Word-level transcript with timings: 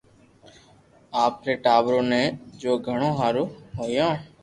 آپري 1.23 1.53
ٽاٻرو 1.63 1.99
ني 2.11 2.23
جوگھڻو 2.61 3.09
ھآرون 3.19 3.47
ھويو 3.77 4.09